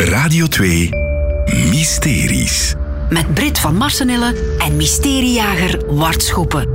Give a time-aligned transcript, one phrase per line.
[0.00, 0.88] Radio 2
[1.70, 2.74] Mysteries.
[3.10, 6.68] Met Brit van Marsenille en mysteriejager Wart Schoepen.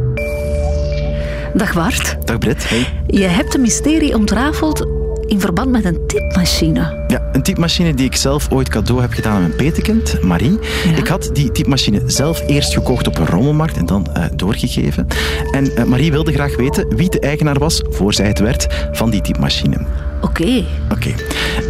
[1.54, 2.28] Dag Bart.
[2.28, 2.70] Dag Brit.
[2.70, 3.04] Hey.
[3.08, 4.88] Je hebt een mysterie ontrafeld
[5.26, 7.04] in verband met een typemachine.
[7.08, 10.60] Ja, een typemachine die ik zelf ooit cadeau heb gedaan aan mijn petekind, Marie.
[10.96, 15.08] Ik had die typemachine zelf eerst gekocht op een rommelmarkt en dan eh, doorgegeven.
[15.52, 19.10] En eh, Marie wilde graag weten wie de eigenaar was, voor zij het werd, van
[19.10, 19.78] die typemachine.
[20.22, 20.66] Oké.
[20.92, 21.14] Oké.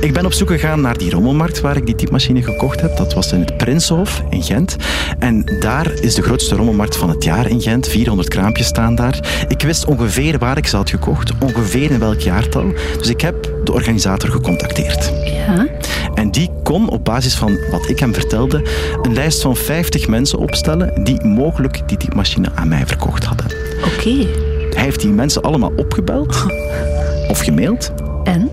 [0.06, 2.98] Ik ben op zoek gegaan naar die rommelmarkt waar ik die typemachine gekocht heb.
[2.98, 4.76] Dat was in het Prinsenhof in Gent.
[5.20, 7.88] En daar is de grootste rommelmarkt van het jaar in Gent.
[7.88, 9.46] 400 kraampjes staan daar.
[9.48, 12.74] Ik wist ongeveer waar ik ze had gekocht, ongeveer in welk jaartal.
[12.98, 15.12] Dus ik heb de organisator gecontacteerd.
[15.26, 15.68] Ja.
[16.14, 18.62] En die kon op basis van wat ik hem vertelde
[19.02, 23.46] een lijst van 50 mensen opstellen die mogelijk die typemachine aan mij verkocht hadden.
[23.84, 24.28] Oké.
[24.74, 26.46] Hij heeft die mensen allemaal opgebeld
[27.32, 27.92] of gemaild.
[28.24, 28.50] En?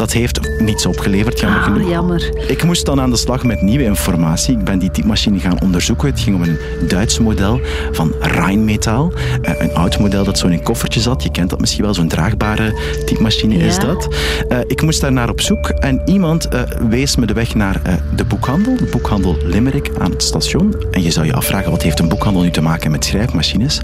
[0.00, 1.88] Dat heeft niets opgeleverd, jammer Ah, genoeg.
[1.90, 2.32] jammer.
[2.46, 4.58] Ik moest dan aan de slag met nieuwe informatie.
[4.58, 6.08] Ik ben die typemachine gaan onderzoeken.
[6.08, 7.60] Het ging om een Duits model
[7.92, 9.10] van Rheinmetall.
[9.42, 11.22] Eh, een oud model dat zo in een koffertje zat.
[11.22, 12.74] Je kent dat misschien wel, zo'n draagbare
[13.06, 14.08] typemachine is dat.
[14.48, 17.80] Eh, ik moest daar naar op zoek en iemand eh, wees me de weg naar
[18.16, 18.76] de boekhandel.
[18.76, 20.74] De boekhandel Limerick aan het station.
[20.90, 23.80] En je zou je afvragen, wat heeft een boekhandel nu te maken met schrijfmachines?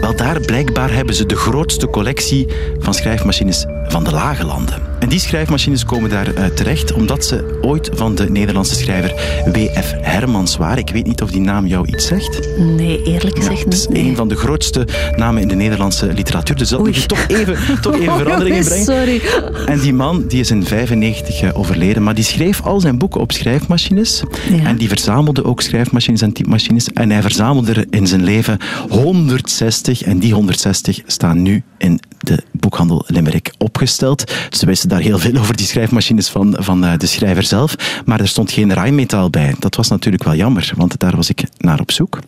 [0.00, 2.46] Wel, daar blijkbaar hebben ze de grootste collectie
[2.78, 4.74] van schrijfmachines van de lage landen.
[4.98, 9.14] En die schrijfmachines komen daar eh, terecht omdat ze ooit van de Nederlandse schrijver
[9.52, 9.94] W.F.
[10.00, 10.78] Hermans waren.
[10.78, 12.48] Ik weet niet of die naam jou iets zegt.
[12.58, 13.96] Nee, eerlijk Ja, gezegd het is niet.
[13.96, 14.08] nee.
[14.08, 16.56] een van de grootste namen in de Nederlandse literatuur.
[16.56, 16.88] Dus dat Oei.
[16.90, 18.84] moet je toch even, toch even Oh, verandering in brengen.
[18.84, 19.20] Sorry.
[19.66, 23.20] En die man die is in 95 eh, overleden, maar die schreef al zijn boeken
[23.20, 24.22] op schrijfmachines.
[24.50, 24.64] Ja.
[24.64, 26.88] En die verzamelde ook schrijfmachines en typemachines.
[26.92, 30.02] En hij verzamelde er in zijn leven 160.
[30.02, 34.32] En die 160 staan nu in de boekhandel Limerick opgesteld.
[34.50, 38.02] Ze wisten daar heel veel over die schrijfmachines van, van eh, de schrijver zelf.
[38.04, 39.54] Maar er stond geen Rheinmetall bij.
[39.58, 42.18] Dat was natuurlijk wel jammer, want daar was ik naar op zoek.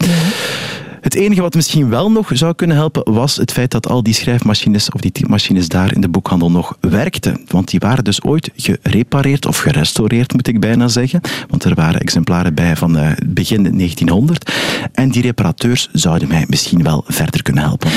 [1.02, 4.14] Het enige wat misschien wel nog zou kunnen helpen, was het feit dat al die
[4.14, 7.40] schrijfmachines of die typemachines daar in de boekhandel nog werkten.
[7.46, 11.20] Want die waren dus ooit gerepareerd of gerestaureerd, moet ik bijna zeggen.
[11.48, 14.52] Want er waren exemplaren bij van eh, begin 1900.
[14.92, 17.90] En die reparateurs zouden mij misschien wel verder kunnen helpen.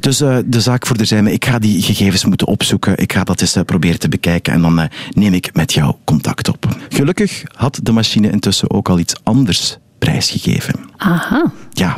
[0.00, 2.98] Dus eh, de zaak voor de zijn, ik ga die gegevens moeten opzoeken.
[2.98, 6.48] Ik ga dat eens eh, proberen te bekijken en dan neem ik met jou contact
[6.48, 6.76] op.
[6.88, 10.74] Gelukkig had de machine intussen ook al iets anders prijsgegeven.
[10.96, 11.52] Aha.
[11.72, 11.96] Ja.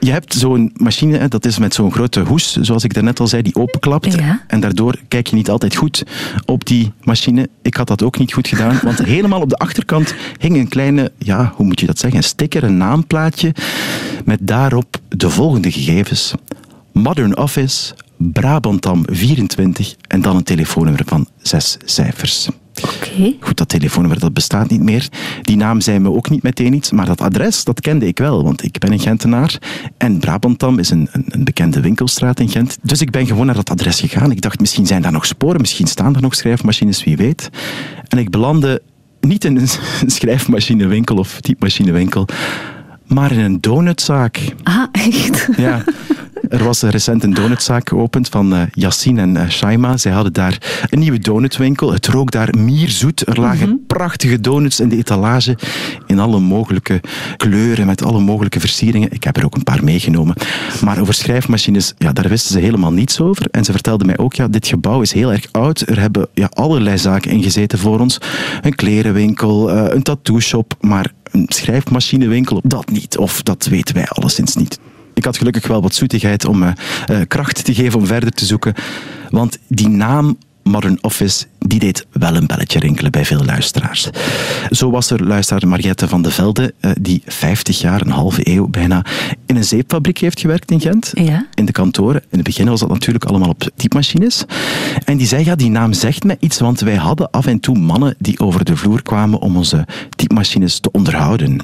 [0.00, 3.42] Je hebt zo'n machine, dat is met zo'n grote hoes, zoals ik daarnet al zei,
[3.42, 4.14] die openklapt.
[4.14, 4.44] Ja.
[4.46, 6.02] En daardoor kijk je niet altijd goed
[6.44, 7.48] op die machine.
[7.62, 11.12] Ik had dat ook niet goed gedaan, want helemaal op de achterkant hing een kleine,
[11.18, 13.54] ja, hoe moet je dat zeggen, een sticker, een naamplaatje,
[14.24, 16.34] met daarop de volgende gegevens.
[16.92, 22.48] Modern Office, Brabantam 24 en dan een telefoonnummer van zes cijfers.
[22.76, 23.36] Oké.
[23.40, 25.08] Goed, dat telefoonnummer dat bestaat niet meer.
[25.42, 28.44] Die naam zei me ook niet meteen iets, maar dat adres dat kende ik wel,
[28.44, 29.58] want ik ben een Gentenaar.
[29.96, 32.78] En Brabantam is een, een, een bekende winkelstraat in Gent.
[32.82, 34.30] Dus ik ben gewoon naar dat adres gegaan.
[34.30, 37.50] Ik dacht, misschien zijn daar nog sporen, misschien staan er nog schrijfmachines, wie weet.
[38.08, 38.82] En ik belandde
[39.20, 39.68] niet in een
[40.16, 42.26] schrijfmachinewinkel of typemachinewinkel,
[43.06, 44.54] maar in een donutzaak.
[44.62, 45.48] Ah, echt?
[45.56, 45.84] Ja.
[46.48, 49.96] Er was recent een donutzaak geopend van eh Yassine en eh, Shaima.
[49.96, 51.92] Zij hadden daar een nieuwe donutwinkel.
[51.92, 53.28] Het rook daar mierzoet.
[53.28, 55.56] Er lagen prachtige donuts in de etalage.
[56.06, 57.00] In alle mogelijke
[57.36, 59.12] kleuren, met alle mogelijke versieringen.
[59.12, 60.34] Ik heb er ook een paar meegenomen.
[60.84, 63.46] Maar over schrijfmachines, ja, daar wisten ze helemaal niets over.
[63.50, 65.80] En ze vertelden mij ook, ja, dit gebouw is heel erg oud.
[65.80, 68.18] Er hebben ja, allerlei zaken ingezeten voor ons.
[68.62, 70.74] Een klerenwinkel, eh, een tattoo-shop.
[70.80, 73.18] Maar een schrijfmachinewinkel, dat niet.
[73.18, 74.78] Of dat weten wij alleszins niet.
[75.20, 76.72] Ik had gelukkig wel wat zoetigheid om eh,
[77.06, 78.74] eh, kracht te geven om verder te zoeken.
[79.30, 84.08] Want die naam Modern Office, die deed wel een belletje rinkelen bij veel luisteraars.
[84.70, 88.68] Zo was er luisteraar Mariette van de Velde, eh, die 50 jaar, een halve eeuw
[88.68, 89.04] bijna,
[89.46, 91.10] in een zeepfabriek heeft gewerkt in Gent.
[91.14, 91.46] Ja.
[91.54, 92.22] In de kantoren.
[92.22, 94.44] In het begin was dat natuurlijk allemaal op typemachines.
[95.04, 97.78] En die zei, ja, die naam zegt me iets, want wij hadden af en toe
[97.78, 101.60] mannen die over de vloer kwamen om onze typemachines te onderhouden.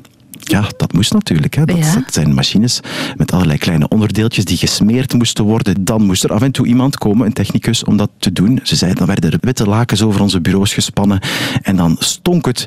[0.48, 1.54] Ja, dat moest natuurlijk.
[1.54, 1.64] Hè.
[1.64, 1.94] Dat, Ja.
[1.94, 2.80] dat zijn machines
[3.16, 5.84] met allerlei kleine onderdeeltjes die gesmeerd moesten worden.
[5.84, 8.60] Dan moest er af en toe iemand komen, een technicus, om dat te doen.
[8.62, 11.20] Ze zeiden, dan werden er witte lakens over onze bureaus gespannen.
[11.62, 12.66] En dan stonk het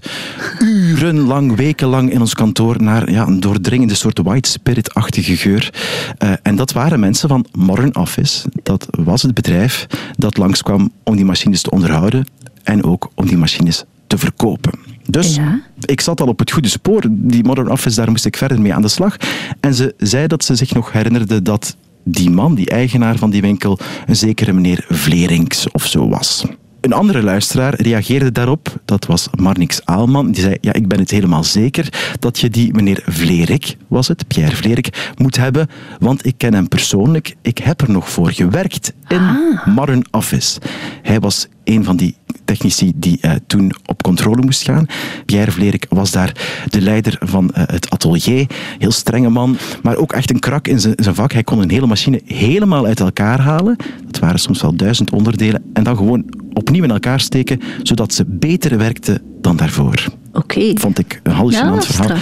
[0.60, 5.74] urenlang, wekenlang in ons kantoor naar ja, een doordringende soort white spirit-achtige geur.
[6.18, 8.50] Eh, en dat waren mensen van Modern Office.
[8.64, 9.88] Dat was het bedrijf
[10.18, 12.26] dat langskwam om die machines te onderhouden
[12.64, 14.72] en ook om die machines te verkopen.
[15.10, 15.60] Dus Ja.
[15.80, 17.04] ik zat al op het goede spoor.
[17.10, 19.18] Die Modern Office, daar moest ik verder mee aan de slag.
[19.60, 23.42] En ze zei dat ze zich nog herinnerde dat die man, die eigenaar van die
[23.42, 26.46] winkel, een zekere meneer Vlerinks of zo was.
[26.82, 30.32] Een andere luisteraar reageerde daarop, dat was Marnix Aalman.
[30.32, 34.28] Die zei, ja, ik ben het helemaal zeker dat je die meneer Vlerik, was het,
[34.28, 35.68] Pierre Vlerik, moet hebben,
[36.00, 37.36] want ik ken hem persoonlijk.
[37.42, 39.22] Ik heb er nog voor gewerkt in
[39.66, 40.60] Marren Office.
[41.02, 42.16] Hij was een van die
[42.50, 44.86] technici die uh, toen op controle moest gaan.
[45.26, 46.32] Pierre Vlerik was daar
[46.70, 48.46] de leider van uh, het atelier.
[48.80, 51.32] Heel strenge man, maar ook echt een krak in zijn vak.
[51.32, 53.76] Hij kon een hele machine helemaal uit elkaar halen.
[54.06, 55.64] Dat waren soms wel duizend onderdelen.
[55.74, 60.06] En dan gewoon opnieuw in elkaar steken, zodat ze beter werkte dan daarvoor.
[60.34, 60.72] Oké.
[60.74, 62.18] Vond ik een hallucinant Ja, verhaal.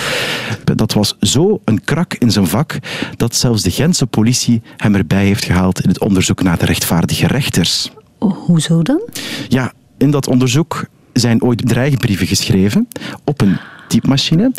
[0.75, 2.77] Dat was zo een krak in zijn vak
[3.17, 7.27] dat zelfs de Gentse politie hem erbij heeft gehaald in het onderzoek naar de rechtvaardige
[7.27, 7.91] rechters.
[8.19, 9.01] Oh, hoezo dan?
[9.47, 12.87] Ja, in dat onderzoek zijn ooit dreigbrieven geschreven
[13.23, 13.57] op een
[13.87, 14.51] typemachine.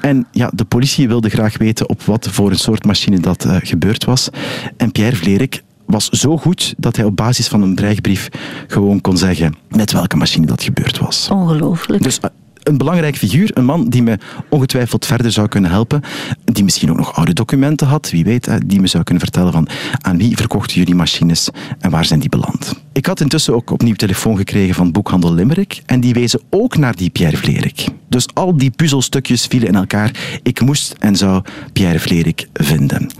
[0.00, 3.56] En ja, de politie wilde graag weten op wat voor een soort machine dat eh,
[3.62, 4.28] gebeurd was.
[4.76, 8.28] En Pierre Vlerik was zo goed dat hij op basis van een dreigbrief
[8.66, 11.28] gewoon kon zeggen met welke machine dat gebeurd was.
[11.30, 12.02] Ongelooflijk.
[12.02, 12.30] Dus eh,
[12.62, 14.18] een belangrijk figuur, een man die me
[14.48, 16.00] ongetwijfeld verder zou kunnen helpen,
[16.44, 19.52] die misschien ook nog oude documenten had, wie weet, hè, die me zou kunnen vertellen
[19.52, 19.68] van
[20.00, 21.48] aan wie verkochten jullie machines
[21.78, 22.74] en waar zijn die beland.
[22.98, 26.96] Ik had intussen ook opnieuw telefoon gekregen van Boekhandel Limerick en die wezen ook naar
[26.96, 27.86] die Pierre Vlerik.
[28.08, 30.40] Dus al die puzzelstukjes vielen in elkaar.
[30.42, 31.42] Ik moest en zou
[31.72, 33.10] Pierre Vlerik vinden.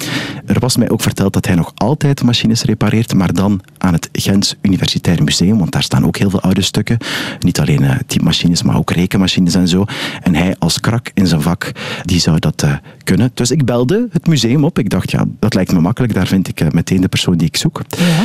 [0.47, 4.09] Er was mij ook verteld dat hij nog altijd machines repareert, maar dan aan het
[4.13, 6.99] Gens Universitair Museum, want daar staan ook heel veel oude stukken.
[7.39, 9.85] Niet alleen uh, typemachines, maar ook rekenmachines en zo.
[10.23, 11.73] En hij als krak in zijn vak,
[12.05, 13.31] die zou dat uh, kunnen.
[13.35, 14.79] Dus ik belde het museum op.
[14.79, 16.15] Ik dacht, ja, dat lijkt me makkelijk.
[16.15, 17.83] Daar vind ik uh, meteen de persoon die ik zoek.
[17.89, 18.25] Ja.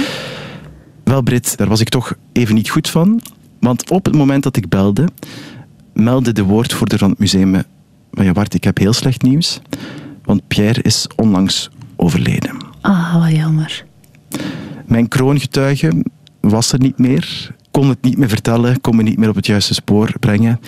[1.03, 3.21] Wel, Brit, daar was ik toch even niet goed van.
[3.59, 5.07] Want op het moment dat ik belde,
[5.93, 7.65] meldde de woordvoerder van het museum me...
[8.11, 9.59] "Maar Ja, Bart, ik heb heel slecht nieuws.
[10.23, 12.57] Want Pierre is onlangs overleden.
[12.81, 13.85] Ah, wat jammer.
[14.85, 16.03] Mijn kroongetuige
[16.39, 17.55] was er niet meer.
[17.71, 20.59] Kon het niet meer vertellen, kon me niet meer op het juiste spoor brengen.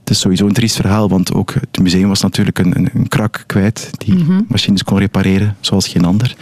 [0.00, 3.08] Het is sowieso een triest verhaal, want ook het museum was natuurlijk een, een, een
[3.08, 6.36] krak kwijt die machines kon repareren, zoals geen ander.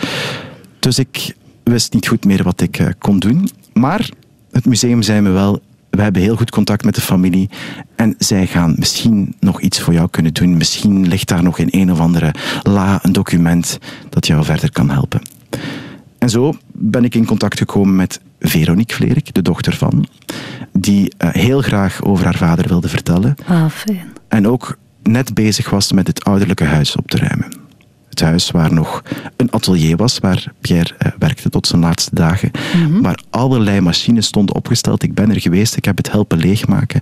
[0.78, 1.34] Dus ik
[1.70, 3.48] wist niet goed meer wat ik uh, kon doen.
[3.72, 4.10] Maar
[4.50, 7.50] het museum zei me wel, we hebben heel goed contact met de familie
[7.96, 10.56] en zij gaan misschien nog iets voor jou kunnen doen.
[10.56, 13.78] Misschien ligt daar nog in een of andere la een document
[14.08, 15.20] dat jou verder kan helpen.
[16.18, 20.06] En zo ben ik in contact gekomen met Veronique Vlerik, de dochter van,
[20.72, 23.34] die uh, heel graag over haar vader wilde vertellen.
[23.46, 24.12] Ah, fijn.
[24.28, 27.57] En ook net bezig was met het ouderlijke huis op te ruimen.
[28.18, 29.02] Het huis waar nog
[29.36, 32.50] een atelier was, waar Pierre uh, werkte tot zijn laatste dagen.
[32.76, 33.02] Mm-hmm.
[33.02, 35.02] Waar allerlei machines stonden opgesteld.
[35.02, 37.00] Ik ben er geweest, ik heb het helpen leegmaken.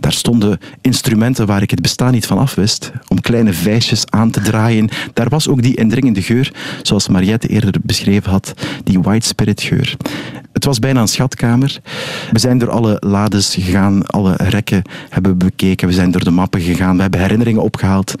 [0.00, 2.92] Daar stonden instrumenten waar ik het bestaan niet van af wist.
[3.08, 4.88] Om kleine vijsjes aan te draaien.
[5.12, 6.52] Daar was ook die indringende geur,
[6.82, 8.54] zoals Mariette eerder beschreven had.
[8.84, 9.96] Die white spirit geur.
[10.52, 11.80] Het was bijna een schatkamer.
[12.30, 15.88] We zijn door alle lades gegaan, alle rekken hebben we bekeken.
[15.88, 18.14] We zijn door de mappen gegaan, we hebben herinneringen opgehaald.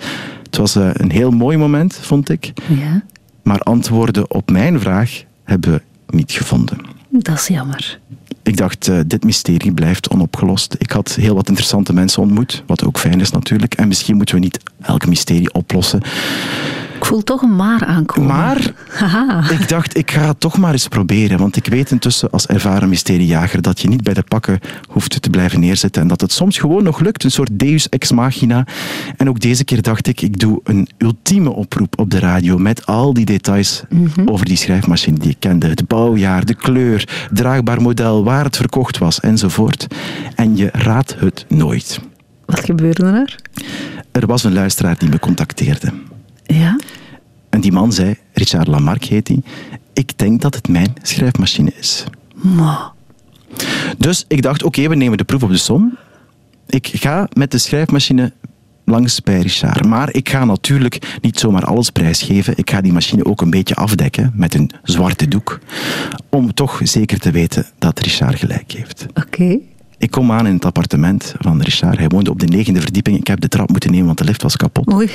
[0.54, 2.52] Het was uh, een heel mooi moment, vond ik.
[2.68, 3.02] Ja.
[3.42, 5.82] Maar antwoorden op mijn vraag hebben we
[6.16, 6.78] niet gevonden.
[7.08, 7.98] Dat is jammer.
[8.42, 10.74] Ik dacht, uh, dit mysterie blijft onopgelost.
[10.78, 13.74] Ik had heel wat interessante mensen ontmoet, wat ook fijn is natuurlijk.
[13.74, 16.00] En misschien moeten we niet elk mysterie oplossen.
[17.04, 18.36] Ik voel toch een maar aankomen.
[18.36, 19.50] Maar Haha.
[19.50, 21.38] ik dacht, ik ga het toch maar eens proberen.
[21.38, 25.30] Want ik weet intussen als ervaren mysteriejager dat je niet bij de pakken hoeft te
[25.30, 26.02] blijven neerzitten.
[26.02, 27.24] En dat het soms gewoon nog lukt.
[27.24, 28.66] Een soort deus ex machina.
[29.16, 32.58] En ook deze keer dacht ik, ik doe een ultieme oproep op de radio.
[32.58, 34.28] Met al die details mm-hmm.
[34.28, 35.68] over die schrijfmachine die ik kende.
[35.68, 39.86] Het bouwjaar, de kleur, draagbaar model, waar het verkocht was enzovoort.
[40.34, 42.00] En je raadt het nooit.
[42.44, 43.36] Wat gebeurde er?
[44.12, 45.92] Er was een luisteraar die me contacteerde.
[46.46, 46.80] Ja?
[47.50, 49.42] En die man zei, Richard Lamarck heet hij,
[49.92, 52.04] ik denk dat het mijn schrijfmachine is.
[52.34, 52.92] Ma.
[53.98, 55.98] Dus ik dacht, oké, okay, we nemen de proef op de som.
[56.66, 58.32] Ik ga met de schrijfmachine
[58.84, 59.84] langs bij Richard.
[59.84, 62.56] Maar ik ga natuurlijk niet zomaar alles prijsgeven.
[62.56, 65.58] Ik ga die machine ook een beetje afdekken met een zwarte doek.
[66.28, 69.06] Om toch zeker te weten dat Richard gelijk heeft.
[69.08, 69.20] Oké.
[69.20, 69.60] Okay.
[70.04, 71.98] Ik kom aan in het appartement van Richard.
[71.98, 73.18] Hij woonde op de negende verdieping.
[73.18, 74.86] Ik heb de trap moeten nemen, want de lift was kapot.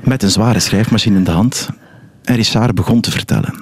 [0.00, 1.68] Met een zware schrijfmachine in de hand.
[2.24, 3.54] En Richard begon te vertellen.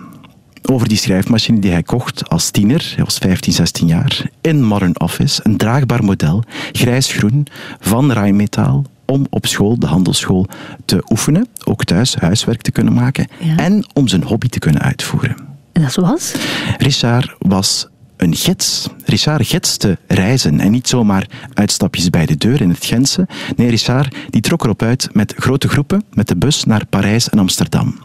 [0.63, 2.93] Over die schrijfmachine die hij kocht als tiener.
[2.95, 4.31] Hij was 15, 16 jaar.
[4.41, 5.41] In Modern Office.
[5.43, 6.45] Een draagbaar model.
[6.73, 7.47] Grijsgroen.
[7.81, 8.85] Van rijmetaal.
[9.07, 10.47] Om op school, de handelsschool,
[10.85, 11.49] te oefenen.
[11.65, 13.27] Ook thuis huiswerk te kunnen maken.
[13.39, 13.57] Ja.
[13.57, 15.37] En om zijn hobby te kunnen uitvoeren.
[15.73, 16.35] En dat was?
[16.79, 17.90] Richard was
[18.21, 18.89] een gids.
[19.05, 23.29] Richard gidste reizen en niet zomaar uitstapjes bij de deur in het Gentse.
[23.57, 27.39] Nee, Richard die trok erop uit met grote groepen met de bus naar Parijs en
[27.39, 27.99] Amsterdam.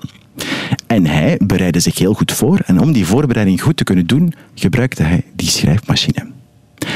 [0.88, 4.34] En hij bereidde zich heel goed voor en om die voorbereiding goed te kunnen doen,
[4.56, 6.34] gebruikte hij die schrijfmachine.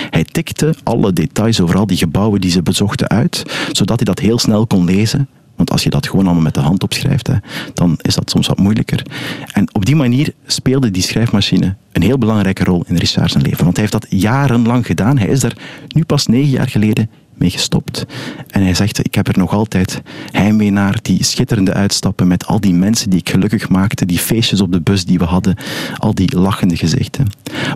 [0.09, 4.19] Hij tikte alle details over al die gebouwen die ze bezochten uit, zodat hij dat
[4.19, 5.29] heel snel kon lezen.
[5.60, 7.34] Want als je dat gewoon allemaal met de hand opschrijft, hè,
[7.74, 9.06] dan is dat soms wat moeilijker.
[9.54, 13.63] En op die manier speelde die schrijfmachine een heel belangrijke rol in Richard zijn leven.
[13.63, 15.18] Want hij heeft dat jarenlang gedaan.
[15.18, 18.06] Hij is daar nu pas negen jaar geleden mee gestopt.
[18.48, 20.01] En hij zegt, ik heb er nog altijd
[20.32, 24.62] heimwee naar, die schitterende uitstappen met al die mensen die ik gelukkig maakte, die feestjes
[24.62, 25.58] op de bus die we hadden,
[25.98, 27.28] al die lachende gezichten.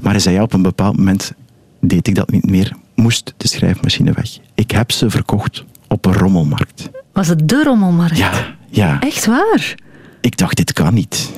[0.01, 1.33] Maar hij zei, ja, op een bepaald moment
[1.79, 4.37] deed ik dat niet meer, moest de schrijfmachine weg.
[4.55, 6.89] Ik heb ze verkocht op een rommelmarkt.
[7.13, 8.17] Was het de rommelmarkt?
[8.17, 8.99] Ja, ja.
[8.99, 9.75] Echt waar?
[10.21, 11.31] Ik dacht, dit kan niet.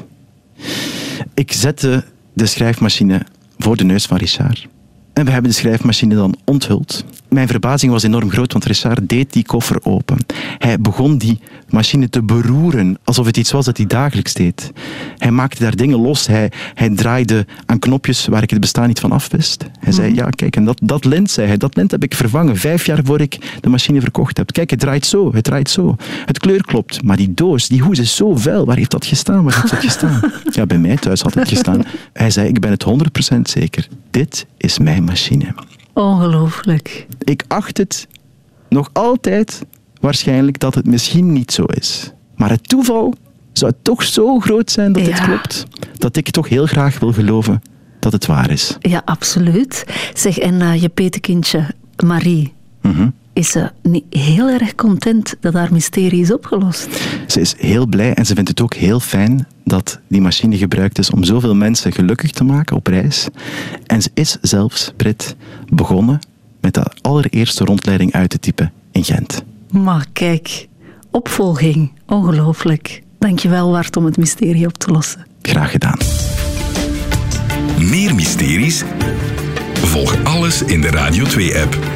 [1.34, 2.04] Ik zette
[2.34, 3.22] de schrijfmachine
[3.58, 4.68] voor de neus van Richard.
[5.14, 7.06] En we hebben de schrijfmachine dan onthuld.
[7.30, 10.25] Mijn verbazing was enorm groot, want Richard deed die koffer open.
[10.58, 14.72] Hij begon die machine te beroeren, alsof het iets was dat hij dagelijks deed.
[15.18, 16.28] Hij maakte daar dingen los.
[16.28, 19.66] Hij, hij draaide aan knopjes waar ik het bestaan niet van afwist.
[19.80, 22.58] Hij zei, ja kijk, en dat, dat lint, zei hij, dat lint heb ik vervangen
[22.58, 24.52] vijf jaar voor ik de machine verkocht heb.
[24.52, 25.96] Kijk, het draait zo, het draait zo.
[26.26, 28.66] Het kleur klopt, maar die doos, die hoes is zo vuil.
[28.66, 29.44] Waar heeft dat gestaan?
[29.44, 30.20] Waar heeft dat gestaan?
[30.52, 31.84] Ja, bij mij thuis had het gestaan.
[32.14, 32.86] Hij zei, ik ben het
[33.36, 33.88] 100% zeker.
[34.12, 35.56] Dit is mijn machine.
[35.94, 37.08] Ongelooflijk.
[37.20, 38.08] Ik acht het
[38.70, 39.66] nog altijd
[40.06, 42.12] waarschijnlijk dat het misschien niet zo is.
[42.36, 43.14] Maar het toeval
[43.54, 45.26] zou toch zo groot zijn dat dit Ja.
[45.26, 45.66] klopt,
[45.98, 47.62] dat ik toch heel graag wil geloven
[48.00, 48.78] dat het waar is.
[48.80, 49.86] Ja, absoluut.
[50.14, 51.68] Zeg, en eh, je petekindje
[52.06, 53.10] Marie, Mhm.
[53.34, 56.88] is ze niet heel erg content dat haar mysterie is opgelost?
[57.28, 60.98] Ze is heel blij en ze vindt het ook heel fijn dat die machine gebruikt
[61.00, 63.28] is om zoveel mensen gelukkig te maken op reis.
[63.86, 65.36] En ze is zelfs, Brit,
[65.70, 66.20] begonnen
[66.62, 69.44] met de allereerste rondleiding uit te typen in Gent.
[69.84, 70.68] Maar kijk,
[71.12, 71.92] opvolging.
[72.08, 73.02] Ongelooflijk.
[73.20, 75.28] Dankjewel, Wart, om het mysterie op te lossen.
[75.42, 75.98] Graag gedaan.
[77.80, 78.84] Meer mysteries?
[79.74, 81.95] Volg alles in de Radio 2-app.